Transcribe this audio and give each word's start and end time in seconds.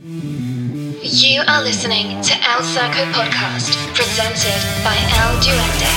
You 0.00 1.42
are 1.48 1.60
listening 1.64 2.20
to 2.22 2.32
El 2.32 2.62
Circo 2.62 3.04
Podcast, 3.12 3.74
presented 3.94 4.62
by 4.84 4.94
El 4.94 5.40
Duende. 5.40 5.88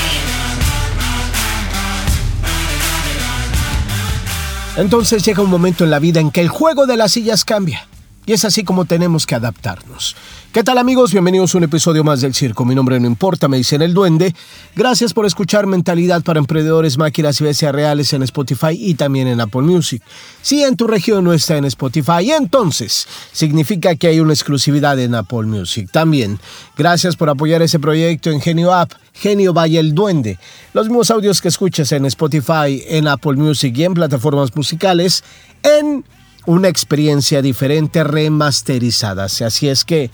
Entonces 4.77 5.23
llega 5.23 5.43
un 5.43 5.51
momento 5.51 5.83
en 5.83 5.91
la 5.91 5.99
vida 5.99 6.19
en 6.19 6.31
que 6.31 6.41
el 6.41 6.49
juego 6.49 6.87
de 6.87 6.97
las 6.97 7.11
sillas 7.11 7.45
cambia. 7.45 7.85
Y 8.25 8.33
es 8.33 8.45
así 8.45 8.63
como 8.63 8.85
tenemos 8.85 9.25
que 9.25 9.33
adaptarnos. 9.33 10.15
¿Qué 10.51 10.63
tal 10.63 10.77
amigos? 10.77 11.11
Bienvenidos 11.11 11.55
a 11.55 11.57
un 11.57 11.63
episodio 11.63 12.03
más 12.03 12.21
del 12.21 12.35
Circo. 12.35 12.65
Mi 12.65 12.75
nombre 12.75 12.99
no 12.99 13.07
importa, 13.07 13.47
me 13.47 13.57
dicen 13.57 13.81
el 13.81 13.95
duende. 13.95 14.35
Gracias 14.75 15.13
por 15.13 15.25
escuchar 15.25 15.65
Mentalidad 15.65 16.21
para 16.21 16.37
Emprendedores, 16.37 16.99
Máquinas 16.99 17.41
y 17.41 17.45
Bestias 17.45 17.73
Reales 17.73 18.13
en 18.13 18.21
Spotify 18.23 18.73
y 18.77 18.93
también 18.93 19.27
en 19.27 19.41
Apple 19.41 19.63
Music. 19.63 20.03
Si 20.41 20.61
en 20.61 20.75
tu 20.75 20.85
región 20.85 21.23
no 21.23 21.33
está 21.33 21.57
en 21.57 21.65
Spotify, 21.65 22.31
entonces 22.31 23.07
significa 23.31 23.95
que 23.95 24.07
hay 24.07 24.19
una 24.19 24.33
exclusividad 24.33 24.99
en 24.99 25.15
Apple 25.15 25.43
Music. 25.43 25.89
También, 25.91 26.39
gracias 26.77 27.15
por 27.15 27.29
apoyar 27.29 27.63
ese 27.63 27.79
proyecto 27.79 28.29
en 28.29 28.39
Genio 28.39 28.71
App, 28.71 28.91
Genio 29.13 29.53
Vaya 29.53 29.79
el 29.79 29.95
Duende. 29.95 30.37
Los 30.73 30.89
mismos 30.89 31.09
audios 31.09 31.41
que 31.41 31.47
escuchas 31.47 31.91
en 31.91 32.05
Spotify, 32.05 32.83
en 32.87 33.07
Apple 33.07 33.35
Music 33.35 33.75
y 33.75 33.83
en 33.83 33.95
plataformas 33.95 34.55
musicales, 34.55 35.23
en 35.63 36.03
una 36.45 36.67
experiencia 36.67 37.41
diferente 37.41 38.03
remasterizada. 38.03 39.25
Así 39.25 39.67
es 39.67 39.85
que 39.85 40.11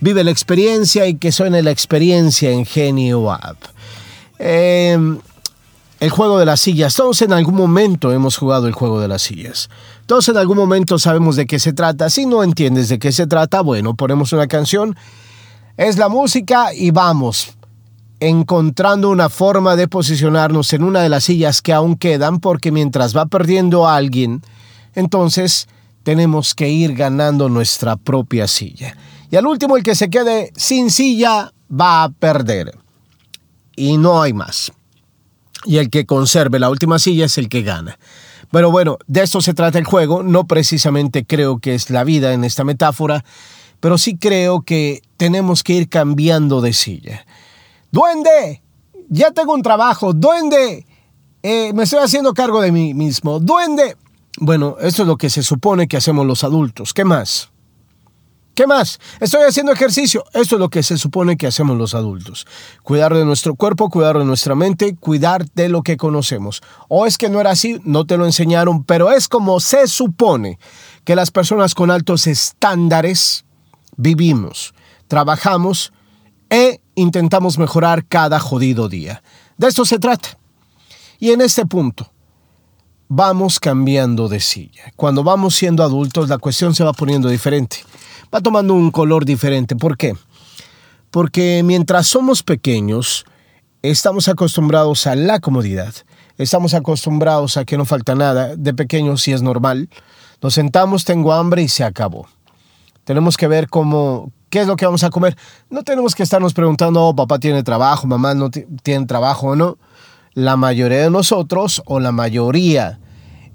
vive 0.00 0.24
la 0.24 0.30
experiencia 0.30 1.06
y 1.06 1.16
que 1.16 1.32
suene 1.32 1.62
la 1.62 1.70
experiencia 1.70 2.50
en 2.50 2.64
Genio 2.64 3.30
App. 3.30 3.56
Em, 4.38 5.18
el 6.00 6.10
juego 6.10 6.38
de 6.38 6.46
las 6.46 6.60
sillas. 6.60 6.94
Todos 6.94 7.22
en 7.22 7.32
algún 7.32 7.56
momento 7.56 8.12
hemos 8.12 8.36
jugado 8.36 8.68
el 8.68 8.72
juego 8.72 9.00
de 9.00 9.08
las 9.08 9.22
sillas. 9.22 9.68
Todos 10.06 10.28
en 10.28 10.36
algún 10.36 10.56
momento 10.56 10.98
sabemos 10.98 11.36
de 11.36 11.46
qué 11.46 11.58
se 11.58 11.72
trata. 11.72 12.08
Si 12.08 12.24
no 12.24 12.44
entiendes 12.44 12.88
de 12.88 12.98
qué 12.98 13.10
se 13.12 13.26
trata, 13.26 13.60
bueno, 13.62 13.94
ponemos 13.94 14.32
una 14.32 14.46
canción. 14.46 14.96
Es 15.76 15.98
la 15.98 16.08
música 16.08 16.72
y 16.74 16.90
vamos 16.90 17.54
encontrando 18.20 19.10
una 19.10 19.28
forma 19.28 19.76
de 19.76 19.86
posicionarnos 19.86 20.72
en 20.72 20.82
una 20.82 21.02
de 21.02 21.08
las 21.08 21.24
sillas 21.24 21.62
que 21.62 21.72
aún 21.72 21.96
quedan 21.96 22.40
porque 22.40 22.72
mientras 22.72 23.16
va 23.16 23.26
perdiendo 23.26 23.88
alguien, 23.88 24.42
entonces 24.94 25.68
tenemos 26.02 26.54
que 26.54 26.68
ir 26.68 26.94
ganando 26.94 27.48
nuestra 27.48 27.96
propia 27.96 28.48
silla. 28.48 28.96
Y 29.30 29.36
al 29.36 29.46
último, 29.46 29.76
el 29.76 29.82
que 29.82 29.94
se 29.94 30.08
quede 30.08 30.52
sin 30.56 30.90
silla 30.90 31.52
va 31.70 32.04
a 32.04 32.08
perder. 32.08 32.78
Y 33.76 33.98
no 33.98 34.22
hay 34.22 34.32
más. 34.32 34.72
Y 35.64 35.78
el 35.78 35.90
que 35.90 36.06
conserve 36.06 36.58
la 36.58 36.70
última 36.70 36.98
silla 36.98 37.26
es 37.26 37.36
el 37.38 37.48
que 37.48 37.62
gana. 37.62 37.98
Pero 38.50 38.70
bueno, 38.70 38.98
de 39.06 39.22
esto 39.22 39.40
se 39.40 39.54
trata 39.54 39.78
el 39.78 39.84
juego. 39.84 40.22
No 40.22 40.46
precisamente 40.46 41.24
creo 41.24 41.58
que 41.58 41.74
es 41.74 41.90
la 41.90 42.04
vida 42.04 42.32
en 42.32 42.44
esta 42.44 42.64
metáfora, 42.64 43.24
pero 43.80 43.98
sí 43.98 44.16
creo 44.16 44.62
que 44.62 45.02
tenemos 45.16 45.62
que 45.62 45.74
ir 45.74 45.88
cambiando 45.88 46.60
de 46.60 46.72
silla. 46.72 47.26
Duende, 47.92 48.62
ya 49.08 49.30
tengo 49.30 49.54
un 49.54 49.62
trabajo. 49.62 50.12
Duende, 50.12 50.86
eh, 51.42 51.72
me 51.74 51.84
estoy 51.84 52.00
haciendo 52.00 52.32
cargo 52.32 52.60
de 52.60 52.72
mí 52.72 52.94
mismo. 52.94 53.38
Duende. 53.40 53.96
Bueno, 54.36 54.76
esto 54.80 55.02
es 55.02 55.08
lo 55.08 55.16
que 55.16 55.30
se 55.30 55.42
supone 55.42 55.88
que 55.88 55.96
hacemos 55.96 56.26
los 56.26 56.44
adultos. 56.44 56.92
¿Qué 56.94 57.04
más? 57.04 57.50
¿Qué 58.58 58.66
más? 58.66 58.98
Estoy 59.20 59.42
haciendo 59.44 59.70
ejercicio. 59.70 60.24
Esto 60.32 60.56
es 60.56 60.60
lo 60.60 60.68
que 60.68 60.82
se 60.82 60.98
supone 60.98 61.36
que 61.36 61.46
hacemos 61.46 61.78
los 61.78 61.94
adultos. 61.94 62.44
Cuidar 62.82 63.14
de 63.14 63.24
nuestro 63.24 63.54
cuerpo, 63.54 63.88
cuidar 63.88 64.18
de 64.18 64.24
nuestra 64.24 64.56
mente, 64.56 64.96
cuidar 64.96 65.48
de 65.52 65.68
lo 65.68 65.82
que 65.82 65.96
conocemos. 65.96 66.60
O 66.88 67.06
es 67.06 67.18
que 67.18 67.28
no 67.28 67.40
era 67.40 67.52
así, 67.52 67.80
no 67.84 68.04
te 68.04 68.16
lo 68.16 68.26
enseñaron, 68.26 68.82
pero 68.82 69.12
es 69.12 69.28
como 69.28 69.60
se 69.60 69.86
supone 69.86 70.58
que 71.04 71.14
las 71.14 71.30
personas 71.30 71.76
con 71.76 71.92
altos 71.92 72.26
estándares 72.26 73.44
vivimos, 73.96 74.74
trabajamos 75.06 75.92
e 76.50 76.80
intentamos 76.96 77.58
mejorar 77.58 78.06
cada 78.06 78.40
jodido 78.40 78.88
día. 78.88 79.22
De 79.56 79.68
esto 79.68 79.84
se 79.84 80.00
trata. 80.00 80.36
Y 81.20 81.30
en 81.30 81.42
este 81.42 81.64
punto, 81.64 82.10
vamos 83.08 83.58
cambiando 83.58 84.28
de 84.28 84.40
silla. 84.40 84.92
Cuando 84.96 85.24
vamos 85.24 85.54
siendo 85.54 85.82
adultos, 85.82 86.28
la 86.28 86.38
cuestión 86.38 86.74
se 86.74 86.84
va 86.84 86.92
poniendo 86.92 87.28
diferente 87.28 87.78
va 88.34 88.40
tomando 88.40 88.74
un 88.74 88.90
color 88.90 89.24
diferente. 89.24 89.76
¿Por 89.76 89.96
qué? 89.96 90.14
Porque 91.10 91.62
mientras 91.64 92.06
somos 92.06 92.42
pequeños, 92.42 93.24
estamos 93.82 94.28
acostumbrados 94.28 95.06
a 95.06 95.14
la 95.14 95.40
comodidad. 95.40 95.94
Estamos 96.36 96.74
acostumbrados 96.74 97.56
a 97.56 97.64
que 97.64 97.76
no 97.76 97.84
falta 97.84 98.14
nada. 98.14 98.54
De 98.56 98.74
pequeños 98.74 99.22
sí 99.22 99.32
es 99.32 99.42
normal. 99.42 99.88
Nos 100.42 100.54
sentamos, 100.54 101.04
tengo 101.04 101.32
hambre 101.32 101.62
y 101.62 101.68
se 101.68 101.84
acabó. 101.84 102.28
Tenemos 103.04 103.36
que 103.36 103.48
ver 103.48 103.68
cómo, 103.68 104.30
qué 104.50 104.60
es 104.60 104.66
lo 104.66 104.76
que 104.76 104.84
vamos 104.84 105.02
a 105.02 105.10
comer. 105.10 105.36
No 105.70 105.82
tenemos 105.82 106.14
que 106.14 106.22
estarnos 106.22 106.52
preguntando, 106.52 107.04
oh, 107.04 107.16
papá 107.16 107.38
tiene 107.38 107.62
trabajo, 107.62 108.06
mamá 108.06 108.34
no 108.34 108.50
tiene 108.50 109.06
trabajo 109.06 109.48
o 109.48 109.56
no. 109.56 109.78
La 110.34 110.56
mayoría 110.56 111.02
de 111.02 111.10
nosotros, 111.10 111.82
o 111.86 112.00
la 112.00 112.12
mayoría, 112.12 113.00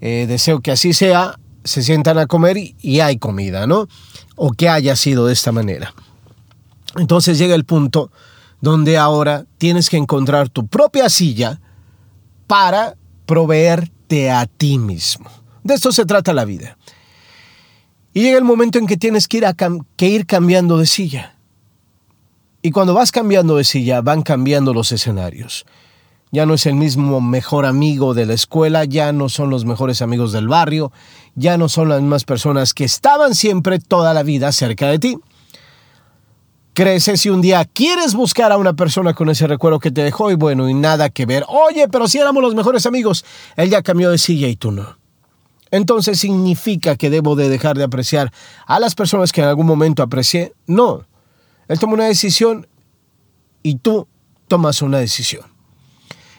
eh, 0.02 0.26
deseo 0.28 0.62
que 0.62 0.72
así 0.72 0.94
sea, 0.94 1.40
se 1.64 1.82
sientan 1.82 2.18
a 2.18 2.28
comer 2.28 2.58
y 2.58 3.00
hay 3.00 3.18
comida, 3.18 3.68
¿no? 3.68 3.88
o 4.36 4.52
que 4.52 4.70
haya 4.70 4.96
sido 4.96 5.28
de 5.28 5.34
esta 5.34 5.52
manera. 5.52 5.94
Entonces 6.96 7.38
llega 7.38 7.56
el 7.56 7.66
punto 7.66 8.12
donde 8.62 8.98
ahora 8.98 9.46
tienes 9.58 9.90
que 9.90 9.98
encontrar 9.98 10.50
tu 10.50 10.68
propia 10.68 11.10
silla 11.10 11.60
para 12.48 12.96
proveerte 13.26 14.32
a 14.32 14.46
ti 14.46 14.78
mismo. 14.78 15.30
De 15.64 15.74
esto 15.74 15.92
se 15.92 16.06
trata 16.06 16.34
la 16.34 16.46
vida. 16.46 16.78
Y 18.14 18.22
llega 18.22 18.38
el 18.38 18.44
momento 18.44 18.78
en 18.78 18.86
que 18.86 18.98
tienes 18.98 19.28
que 19.28 19.38
ir, 19.38 19.46
que 19.96 20.08
ir 20.08 20.26
cambiando 20.26 20.78
de 20.78 20.86
silla. 20.86 21.36
Y 22.62 22.72
cuando 22.72 22.94
vas 22.94 23.12
cambiando 23.12 23.58
de 23.58 23.64
silla, 23.64 24.02
van 24.02 24.22
cambiando 24.22 24.74
los 24.74 24.92
escenarios. 24.92 25.66
Ya 26.34 26.48
no 26.48 26.56
es 26.56 26.66
el 26.66 26.74
mismo 26.74 27.22
mejor 27.22 27.64
amigo 27.68 28.16
de 28.16 28.26
la 28.26 28.34
escuela, 28.34 28.86
ya 28.86 29.12
no 29.14 29.30
son 29.30 29.52
los 29.52 29.66
mejores 29.66 30.02
amigos 30.02 30.32
del 30.32 30.48
barrio, 30.48 30.92
ya 31.36 31.60
no 31.60 31.70
son 31.70 31.90
las 31.90 32.02
mismas 32.02 32.24
personas 32.24 32.74
que 32.74 32.86
estaban 32.86 33.36
siempre 33.36 33.78
toda 33.78 34.16
la 34.16 34.24
vida 34.24 34.52
cerca 34.52 34.88
de 34.88 34.98
ti. 34.98 35.18
Creces 36.74 37.22
si 37.22 37.30
un 37.30 37.44
día 37.44 37.64
quieres 37.66 38.16
buscar 38.16 38.52
a 38.52 38.58
una 38.58 38.74
persona 38.74 39.14
con 39.14 39.30
ese 39.30 39.46
recuerdo 39.46 39.78
que 39.78 39.92
te 39.92 40.02
dejó 40.02 40.32
y 40.32 40.34
bueno, 40.34 40.68
y 40.68 40.74
nada 40.74 41.12
que 41.12 41.28
ver. 41.28 41.46
Oye, 41.48 41.88
pero 41.88 42.08
si 42.08 42.18
éramos 42.18 42.42
los 42.42 42.56
mejores 42.56 42.88
amigos, 42.88 43.24
él 43.56 43.70
ya 43.70 43.84
cambió 43.84 44.10
de 44.10 44.18
silla 44.18 44.48
y 44.48 44.56
tú 44.56 44.72
no. 44.72 44.98
Entonces 45.70 46.20
significa 46.20 46.96
que 46.96 47.12
debo 47.12 47.36
de 47.36 47.48
dejar 47.48 47.78
de 47.78 47.84
apreciar 47.84 48.34
a 48.66 48.80
las 48.80 48.96
personas 48.96 49.32
que 49.32 49.42
en 49.42 49.50
algún 49.50 49.68
momento 49.68 50.02
aprecié. 50.02 50.54
No. 50.66 51.06
Él 51.68 51.78
toma 51.78 51.94
una 51.94 52.06
decisión 52.06 52.66
y 53.62 53.76
tú 53.76 54.08
tomas 54.48 54.82
una 54.82 54.98
decisión. 54.98 55.53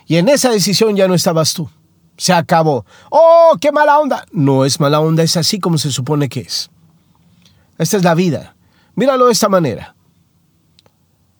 Y 0.06 0.16
en 0.16 0.28
esa 0.28 0.50
decisión 0.50 0.96
ya 0.96 1.08
no 1.08 1.14
estabas 1.14 1.54
tú. 1.54 1.68
Se 2.16 2.32
acabó. 2.32 2.84
¡Oh, 3.10 3.56
qué 3.60 3.72
mala 3.72 3.98
onda! 3.98 4.24
No 4.32 4.64
es 4.64 4.78
mala 4.78 5.00
onda, 5.00 5.22
es 5.22 5.36
así 5.36 5.58
como 5.58 5.78
se 5.78 5.90
supone 5.90 6.28
que 6.28 6.40
es. 6.40 6.70
Esta 7.78 7.96
es 7.96 8.04
la 8.04 8.14
vida. 8.14 8.54
Míralo 8.94 9.26
de 9.26 9.32
esta 9.32 9.48
manera. 9.48 9.96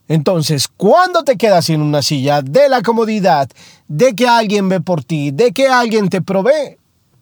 Entonces, 0.09 0.69
cuando 0.69 1.23
te 1.23 1.37
quedas 1.37 1.71
en 1.71 1.81
una 1.81 2.03
silla 2.03 2.43
de 2.43 2.69
la 2.69 2.83
comodidad, 2.83 3.49
de 3.89 4.15
que 4.15 4.27
alguien 4.27 4.69
ve 4.69 4.81
por 4.81 5.05
ti, 5.05 5.31
de 5.31 5.53
que 5.53 5.69
alguien 5.69 6.09
te 6.09 6.21
provee, 6.21 6.79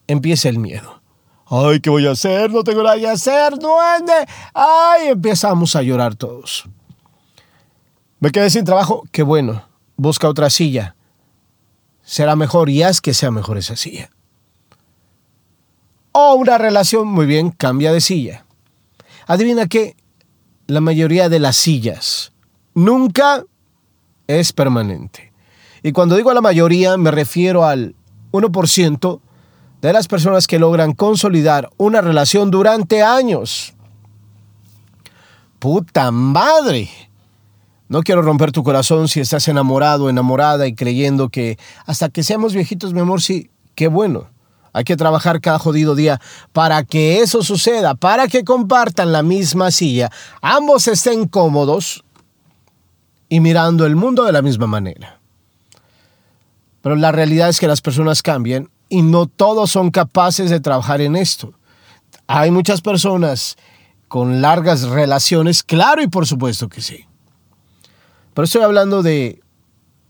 empieza 0.07 0.49
el 0.49 0.59
miedo. 0.59 1.01
Ay, 1.47 1.81
¿qué 1.81 1.91
voy 1.91 2.07
a 2.07 2.13
hacer? 2.13 2.51
No 2.51 2.65
tengo 2.65 2.83
nada 2.83 2.97
que 2.97 3.09
hacer, 3.09 3.59
duende. 3.59 4.15
Ay, 4.55 5.09
empezamos 5.09 5.77
a 5.77 5.83
llorar 5.83 6.15
todos. 6.15 6.65
Me 8.19 8.31
quedé 8.31 8.49
sin 8.49 8.65
trabajo, 8.65 9.05
qué 9.13 9.23
bueno. 9.23 9.63
Busca 9.97 10.29
otra 10.29 10.49
silla 10.49 10.97
será 12.13 12.37
mejor 12.37 12.69
y 12.69 12.83
haz 12.83 13.01
que 13.01 13.15
sea 13.15 13.31
mejor 13.31 13.57
esa 13.57 13.75
silla. 13.75 14.11
O 16.13 16.35
una 16.35 16.59
relación, 16.59 17.09
muy 17.09 17.25
bien, 17.25 17.51
cambia 17.51 17.91
de 17.91 18.03
silla. 18.03 18.45
Adivina 19.27 19.67
que 19.67 19.97
la 20.67 20.83
mayoría 20.83 21.31
de 21.31 21.39
las 21.39 21.57
sillas 21.57 22.35
nunca 22.75 23.45
es 24.27 24.53
permanente. 24.53 25.33
Y 25.83 25.93
cuando 25.93 26.15
digo 26.15 26.29
a 26.29 26.35
la 26.35 26.43
mayoría 26.43 26.99
me 26.99 27.11
refiero 27.11 27.65
al 27.65 27.95
1% 28.33 29.21
de 29.81 29.93
las 29.95 30.07
personas 30.07 30.47
que 30.47 30.59
logran 30.59 30.93
consolidar 30.93 31.71
una 31.79 32.03
relación 32.03 32.51
durante 32.51 33.03
años. 33.03 33.73
Puta 35.59 36.11
madre. 36.11 36.91
No 37.93 38.03
quiero 38.03 38.23
romper 38.23 38.53
tu 38.53 38.63
corazón 38.63 39.07
si 39.07 39.21
estás 39.21 39.49
enamorado, 39.49 40.09
enamorada 40.09 40.67
y 40.67 40.75
creyendo 40.75 41.29
que 41.29 41.59
hasta 41.85 42.09
que 42.09 42.23
seamos 42.23 42.55
viejitos, 42.55 42.95
mi 42.95 43.01
amor, 43.01 43.21
sí, 43.21 43.51
qué 43.75 43.87
bueno. 43.87 44.31
Hay 44.73 44.85
que 44.85 44.97
trabajar 44.97 45.43
cada 45.43 45.59
jodido 45.59 45.95
día 45.95 46.19
para 46.55 46.85
que 46.85 47.21
eso 47.21 47.43
suceda, 47.43 47.95
para 47.95 48.29
que 48.29 48.45
compartan 48.45 49.13
la 49.13 49.23
misma 49.23 49.71
silla, 49.71 50.11
ambos 50.41 50.89
estén 50.89 51.29
cómodos 51.29 52.03
y 53.29 53.41
mirando 53.41 53.85
el 53.85 53.95
mundo 53.95 54.25
de 54.25 54.33
la 54.33 54.41
misma 54.41 54.67
manera. 54.67 55.21
Pero 56.81 56.97
la 56.97 57.13
realidad 57.13 57.51
es 57.51 57.61
que 57.61 57.69
las 57.69 57.83
personas 57.83 58.23
cambian 58.23 58.71
y 58.89 59.03
no 59.03 59.27
todos 59.27 59.71
son 59.71 59.91
capaces 59.91 60.49
de 60.49 60.61
trabajar 60.61 61.03
en 61.03 61.15
esto. 61.15 61.53
Hay 62.27 62.51
muchas 62.53 62.81
personas 62.81 63.59
con 64.09 64.41
largas 64.41 64.81
relaciones, 64.85 65.63
claro 65.63 66.01
y 66.01 66.09
por 66.09 66.27
supuesto 66.27 66.71
que 66.71 66.81
sí. 66.81 67.05
Pero 68.35 68.45
estoy 68.45 68.63
hablando 68.63 69.03
de 69.03 69.41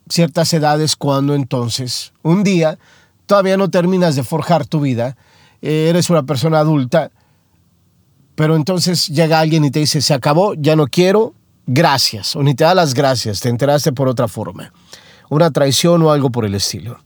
ciertas 0.08 0.52
edades 0.52 0.96
cuando 0.96 1.34
entonces, 1.34 2.12
un 2.22 2.44
día, 2.44 2.78
todavía 3.26 3.56
no 3.56 3.70
terminas 3.70 4.16
de 4.16 4.22
forjar 4.22 4.66
tu 4.66 4.80
vida, 4.80 5.16
eh, 5.60 5.86
eres 5.88 6.10
una 6.10 6.22
persona 6.22 6.58
adulta, 6.58 7.10
pero 8.34 8.56
entonces 8.56 9.08
llega 9.08 9.40
alguien 9.40 9.64
y 9.64 9.70
te 9.70 9.80
dice, 9.80 10.00
se 10.00 10.14
acabó, 10.14 10.54
ya 10.54 10.76
no 10.76 10.86
quiero, 10.86 11.34
gracias, 11.66 12.36
o 12.36 12.42
ni 12.42 12.54
te 12.54 12.64
da 12.64 12.74
las 12.74 12.94
gracias, 12.94 13.40
te 13.40 13.48
enteraste 13.48 13.92
por 13.92 14.08
otra 14.08 14.28
forma, 14.28 14.72
una 15.30 15.50
traición 15.50 16.02
o 16.02 16.10
algo 16.10 16.30
por 16.30 16.44
el 16.44 16.54
estilo. 16.54 16.98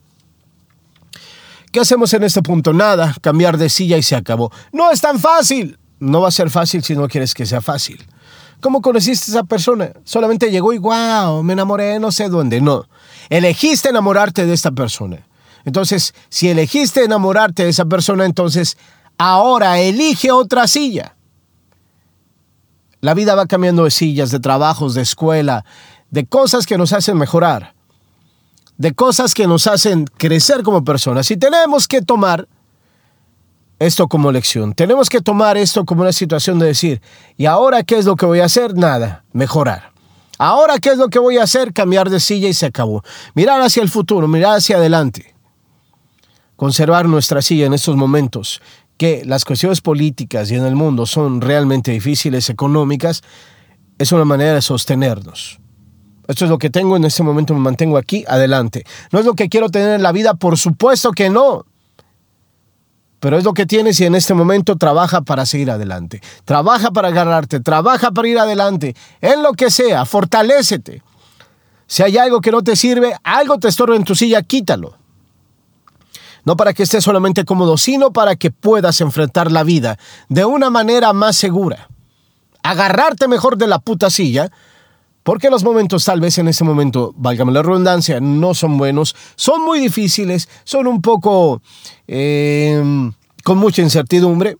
¿Qué 1.77 1.81
hacemos 1.81 2.12
en 2.15 2.25
este 2.25 2.43
punto? 2.43 2.73
Nada, 2.73 3.15
cambiar 3.21 3.59
de 3.59 3.69
silla 3.69 3.99
y 3.99 4.03
se 4.03 4.17
acabó. 4.17 4.51
No 4.73 4.91
es 4.91 5.03
tan 5.03 5.19
fácil. 5.19 5.79
No 5.99 6.23
va 6.23 6.29
a 6.29 6.31
ser 6.31 6.49
fácil 6.49 6.83
si 6.83 6.97
no 6.97 7.07
quieres 7.07 7.35
que 7.35 7.45
sea 7.45 7.61
fácil. 7.61 8.03
¿Cómo 8.61 8.81
conociste 8.81 9.31
a 9.31 9.35
esa 9.35 9.44
persona? 9.44 9.93
Solamente 10.05 10.50
llegó 10.50 10.73
y 10.73 10.79
wow, 10.79 11.43
me 11.43 11.53
enamoré 11.53 11.99
no 11.99 12.11
sé 12.11 12.29
dónde. 12.29 12.61
No, 12.61 12.85
elegiste 13.29 13.91
enamorarte 13.91 14.47
de 14.47 14.55
esta 14.55 14.70
persona. 14.70 15.26
Entonces, 15.64 16.14
si 16.29 16.49
elegiste 16.49 17.05
enamorarte 17.05 17.64
de 17.64 17.70
esa 17.70 17.85
persona, 17.85 18.25
entonces 18.25 18.79
ahora 19.19 19.81
elige 19.81 20.31
otra 20.31 20.69
silla. 20.69 21.17
La 23.00 23.14
vida 23.14 23.35
va 23.35 23.47
cambiando 23.47 23.85
de 23.85 23.91
sillas, 23.91 24.31
de 24.31 24.41
trabajos, 24.41 24.94
de 24.94 25.02
escuela, 25.02 25.64
de 26.11 26.26
cosas 26.26 26.67
que 26.67 26.79
nos 26.79 26.93
hacen 26.93 27.19
mejorar, 27.19 27.75
de 28.79 28.94
cosas 28.94 29.35
que 29.35 29.47
nos 29.47 29.67
hacen 29.67 30.06
crecer 30.06 30.62
como 30.62 30.85
personas. 30.85 31.31
Y 31.31 31.37
tenemos 31.37 31.88
que 31.88 32.00
tomar 32.00 32.49
esto 33.78 34.08
como 34.08 34.32
lección. 34.32 34.75
Tenemos 34.75 35.08
que 35.08 35.20
tomar 35.20 35.56
esto 35.56 35.84
como 35.84 36.02
una 36.02 36.12
situación 36.12 36.58
de 36.58 36.67
decir, 36.67 37.00
¿y 37.37 37.46
ahora 37.46 37.82
qué 37.82 37.99
es 37.99 38.05
lo 38.05 38.17
que 38.17 38.26
voy 38.26 38.40
a 38.40 38.46
hacer? 38.46 38.75
Nada, 38.75 39.25
mejorar. 39.32 39.93
Ahora 40.38 40.78
qué 40.78 40.90
es 40.90 40.99
lo 40.99 41.08
que 41.08 41.19
voy 41.19 41.38
a 41.38 41.44
hacer? 41.44 41.73
Cambiar 41.73 42.11
de 42.11 42.20
silla 42.20 42.49
y 42.49 42.55
se 42.55 42.67
acabó. 42.67 43.02
Mirar 43.34 43.61
hacia 43.62 43.82
el 43.82 43.88
futuro, 43.88 44.28
mirar 44.28 44.56
hacia 44.56 44.76
adelante. 44.76 45.34
Conservar 46.56 47.06
nuestra 47.06 47.43
silla 47.43 47.67
en 47.67 47.75
estos 47.75 47.96
momentos, 47.96 48.62
que 48.96 49.23
las 49.26 49.44
cuestiones 49.44 49.81
políticas 49.81 50.50
y 50.50 50.55
en 50.55 50.64
el 50.64 50.75
mundo 50.75 51.05
son 51.05 51.40
realmente 51.40 51.90
difíciles, 51.90 52.49
económicas, 52.49 53.23
es 53.99 54.12
una 54.12 54.25
manera 54.25 54.55
de 54.55 54.62
sostenernos. 54.62 55.58
Esto 56.28 56.44
es 56.44 56.50
lo 56.50 56.58
que 56.58 56.70
tengo 56.70 56.96
en 56.96 57.05
este 57.05 57.23
momento, 57.23 57.55
me 57.55 57.61
mantengo 57.61 57.99
aquí, 57.99 58.25
adelante. 58.26 58.84
No 59.12 59.19
es 59.19 59.26
lo 59.26 59.34
que 59.34 59.49
quiero 59.49 59.69
tener 59.69 59.94
en 59.94 60.02
la 60.02 60.12
vida, 60.12 60.34
por 60.34 60.58
supuesto 60.58 61.12
que 61.12 61.31
no 61.31 61.67
pero 63.26 63.38
es 63.38 63.43
lo 63.43 63.55
que 63.55 63.67
tienes 63.67 63.99
y 63.99 64.05
en 64.05 64.14
este 64.14 64.34
momento 64.34 64.76
trabaja 64.76 65.20
para 65.20 65.46
seguir 65.46 65.69
adelante. 65.73 66.23
Trabaja 66.44 66.93
para 66.93 67.08
agarrarte, 67.08 67.58
trabaja 67.58 68.12
para 68.12 68.28
ir 68.28 68.38
adelante, 68.38 68.94
en 69.20 69.43
lo 69.43 69.55
que 69.55 69.69
sea, 69.69 70.05
fortalécete. 70.05 71.02
Si 71.88 72.05
hay 72.05 72.19
algo 72.19 72.40
que 72.40 72.52
no 72.52 72.62
te 72.62 72.76
sirve, 72.76 73.17
algo 73.25 73.58
te 73.58 73.67
estorba 73.67 73.96
en 73.96 74.05
tu 74.05 74.14
silla, 74.14 74.43
quítalo. 74.43 74.96
No 76.44 76.56
para 76.56 76.73
que 76.73 76.84
estés 76.84 77.02
solamente 77.02 77.44
cómodo, 77.44 77.76
sino 77.76 78.12
para 78.12 78.37
que 78.37 78.52
puedas 78.52 79.00
enfrentar 79.00 79.50
la 79.50 79.64
vida 79.64 79.99
de 80.28 80.44
una 80.44 80.70
manera 80.70 81.12
más 81.12 81.37
segura. 81.37 81.88
Agarrarte 82.62 83.26
mejor 83.26 83.56
de 83.56 83.67
la 83.67 83.81
puta 83.81 84.08
silla, 84.08 84.52
porque 85.26 85.50
los 85.50 85.64
momentos 85.64 86.05
tal 86.05 86.20
vez 86.20 86.38
en 86.38 86.46
este 86.46 86.62
momento, 86.62 87.12
válgame 87.17 87.50
la 87.50 87.61
redundancia, 87.61 88.20
no 88.20 88.55
son 88.55 88.78
buenos, 88.78 89.17
son 89.34 89.64
muy 89.64 89.81
difíciles, 89.81 90.49
son 90.62 90.87
un 90.87 91.02
poco 91.02 91.61
eh, 92.06 92.81
con 93.43 93.58
mucha 93.58 93.82
incertidumbre, 93.82 94.56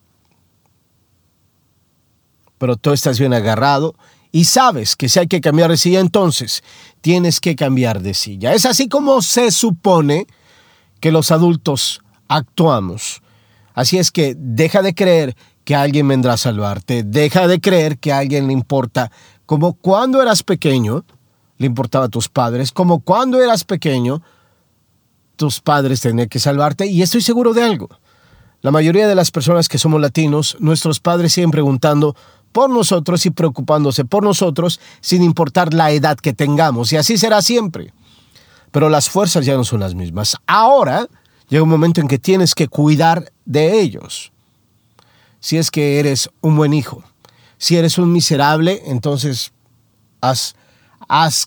pero 2.59 2.77
tú 2.77 2.91
estás 2.93 3.21
bien 3.21 3.33
agarrado 3.33 3.95
y 4.33 4.47
sabes 4.47 4.97
que 4.97 5.09
si 5.09 5.21
hay 5.21 5.29
que 5.29 5.41
cambiar 5.41 5.71
de 5.71 5.77
silla, 5.77 6.01
entonces 6.01 6.65
tienes 7.01 7.39
que 7.39 7.55
cambiar 7.55 8.03
de 8.03 8.13
silla. 8.13 8.53
Es 8.53 8.67
así 8.67 8.89
como 8.89 9.23
se 9.23 9.53
supone 9.53 10.27
que 10.99 11.13
los 11.13 11.31
adultos 11.31 12.03
actuamos. 12.27 13.23
Así 13.73 13.99
es 13.99 14.11
que 14.11 14.35
deja 14.37 14.83
de 14.83 14.97
creer 14.97 15.37
que 15.67 15.77
alguien 15.77 16.09
vendrá 16.09 16.33
a 16.33 16.37
salvarte, 16.37 17.03
deja 17.03 17.47
de 17.47 17.61
creer 17.61 17.99
que 17.99 18.13
a 18.13 18.19
alguien 18.19 18.47
le 18.47 18.53
importa, 18.53 19.11
como 19.47 19.75
cuando 19.75 20.21
eras 20.21 20.43
pequeño, 20.43 21.05
le 21.59 21.67
importaba 21.67 22.07
a 22.07 22.09
tus 22.09 22.29
padres, 22.29 22.73
como 22.73 23.01
cuando 23.01 23.41
eras 23.41 23.65
pequeño, 23.65 24.23
tus 25.37 25.61
padres 25.61 26.01
tenían 26.01 26.29
que 26.29 26.39
salvarte, 26.39 26.87
y 26.87 27.03
estoy 27.03 27.23
seguro 27.23 27.55
de 27.55 27.63
algo 27.63 27.89
la 28.67 28.73
mayoría 28.73 29.07
de 29.07 29.15
las 29.15 29.31
personas 29.31 29.69
que 29.69 29.79
somos 29.79 30.01
latinos, 30.01 30.57
nuestros 30.59 30.99
padres 30.99 31.33
siguen 31.33 31.53
preguntando 31.53 32.17
por 32.51 32.69
nosotros 32.69 33.25
y 33.25 33.31
preocupándose 33.31 34.05
por 34.05 34.25
nosotros 34.25 34.81
sin 35.01 35.23
importar 35.23 35.73
la 35.73 35.93
edad 35.93 36.17
que 36.17 36.33
tengamos. 36.33 36.93
Y 36.93 36.97
así 36.97 37.17
será 37.17 37.43
siempre. 37.43 37.93
Pero 38.73 38.89
las 38.89 39.09
fuerzas 39.09 39.47
ya 39.47 39.55
no 39.55 39.63
son 39.63 39.79
las 39.79 39.95
mismas. 39.95 40.37
Ahora 40.49 41.07
llega 41.49 41.63
un 41.63 41.69
momento 41.69 42.01
en 42.01 42.09
que 42.09 42.19
tienes 42.19 42.57
que 42.57 42.67
cuidar 42.67 43.31
de 43.45 43.81
ellos. 43.81 44.33
Si 45.39 45.59
es 45.59 45.71
que 45.71 46.01
eres 46.01 46.29
un 46.41 46.57
buen 46.57 46.75
hijo. 46.75 47.05
Si 47.59 47.77
eres 47.77 47.99
un 47.99 48.13
miserable, 48.13 48.83
entonces 48.87 49.53
haz, 50.21 50.55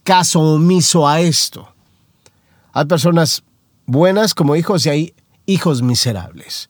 caso 0.04 0.42
omiso 0.42 1.08
a 1.08 1.22
esto. 1.22 1.68
Hay 2.74 2.86
personas 2.86 3.44
buenas 3.86 4.34
como 4.34 4.56
hijos 4.56 4.86
y 4.86 4.90
hay 4.90 5.14
hijos 5.46 5.82
miserables. 5.82 6.70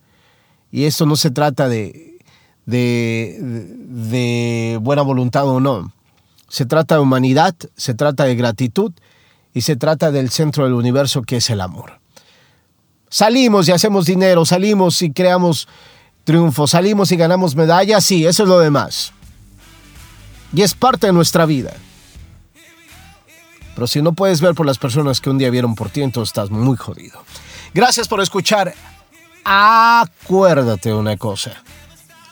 Y 0.71 0.85
esto 0.85 1.05
no 1.05 1.15
se 1.15 1.31
trata 1.31 1.67
de, 1.67 2.19
de, 2.65 4.79
buena 4.81 5.01
voluntad 5.01 5.47
o 5.47 5.59
no. 5.59 5.91
Se 6.47 6.65
trata 6.65 6.95
de 6.95 7.01
humanidad, 7.01 7.55
se 7.75 7.93
trata 7.93 8.25
de 8.25 8.35
gratitud 8.35 8.91
y 9.53 9.61
se 9.61 9.75
trata 9.75 10.11
del 10.11 10.29
centro 10.29 10.65
del 10.65 10.73
universo 10.73 11.21
que 11.21 11.37
es 11.37 11.49
el 11.49 11.61
amor. 11.61 11.99
Salimos 13.09 13.67
y 13.67 13.71
hacemos 13.71 14.05
dinero, 14.05 14.45
salimos 14.45 15.01
y 15.01 15.11
creamos 15.11 15.67
triunfo, 16.23 16.67
salimos 16.67 17.11
y 17.11 17.15
ganamos 17.15 17.55
medallas, 17.55 18.05
sí, 18.05 18.25
eso 18.25 18.43
es 18.43 18.49
lo 18.49 18.59
demás. 18.59 19.13
Y 20.53 20.61
es 20.61 20.73
parte 20.73 21.07
de 21.07 21.13
nuestra 21.13 21.45
vida. 21.45 21.73
Pero 23.75 23.87
si 23.87 24.01
no 24.01 24.13
puedes 24.13 24.41
ver 24.41 24.55
por 24.55 24.65
las 24.65 24.77
personas 24.77 25.21
que 25.21 25.29
un 25.29 25.37
día 25.37 25.49
vieron 25.49 25.75
por 25.75 25.89
ti, 25.89 26.01
entonces 26.01 26.29
estás 26.29 26.49
muy 26.49 26.75
jodido. 26.75 27.23
Gracias 27.73 28.07
por 28.07 28.21
escuchar 28.21 28.73
acuérdate 29.43 30.89
de 30.89 30.95
una 30.95 31.17
cosa. 31.17 31.51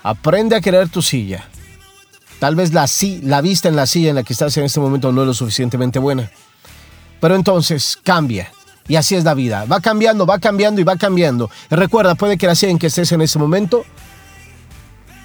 Aprende 0.03 0.55
a 0.55 0.61
querer 0.61 0.89
tu 0.89 1.01
silla. 1.01 1.47
Tal 2.39 2.55
vez 2.55 2.73
la, 2.73 2.87
la 3.23 3.41
vista 3.41 3.67
en 3.67 3.75
la 3.75 3.87
silla 3.87 4.09
en 4.09 4.15
la 4.15 4.23
que 4.23 4.33
estás 4.33 4.55
en 4.57 4.63
este 4.63 4.79
momento 4.79 5.11
no 5.11 5.21
es 5.21 5.27
lo 5.27 5.33
suficientemente 5.33 5.99
buena. 5.99 6.29
Pero 7.19 7.35
entonces 7.35 7.97
cambia. 8.03 8.51
Y 8.87 8.95
así 8.95 9.15
es 9.15 9.23
la 9.23 9.33
vida. 9.33 9.65
Va 9.65 9.81
cambiando, 9.81 10.25
va 10.25 10.39
cambiando 10.39 10.79
y 10.79 10.83
va 10.83 10.95
cambiando. 10.95 11.49
Y 11.71 11.75
recuerda, 11.75 12.15
puede 12.15 12.37
que 12.37 12.47
la 12.47 12.55
silla 12.55 12.71
en 12.71 12.79
que 12.79 12.87
estés 12.87 13.11
en 13.11 13.21
este 13.21 13.39
momento, 13.39 13.83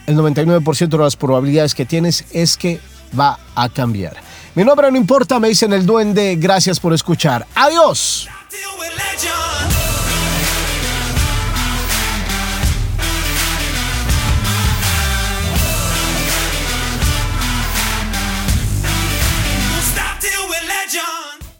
el 0.06 0.16
99% 0.16 0.88
de 0.88 0.98
las 0.98 1.16
probabilidades 1.16 1.74
que 1.74 1.84
tienes 1.84 2.24
es 2.32 2.56
que 2.56 2.80
va 3.18 3.38
a 3.54 3.68
cambiar. 3.68 4.16
Mi 4.54 4.64
nombre 4.64 4.90
no 4.90 4.96
importa, 4.98 5.38
me 5.40 5.48
dicen 5.48 5.72
el 5.72 5.86
duende. 5.86 6.36
Gracias 6.36 6.78
por 6.78 6.92
escuchar. 6.92 7.46
Adiós. 7.54 8.28